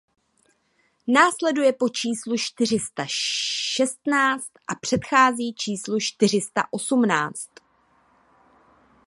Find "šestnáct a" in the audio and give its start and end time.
3.75-4.75